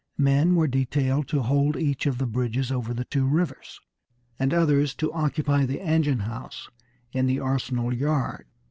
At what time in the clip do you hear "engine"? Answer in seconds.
5.79-6.21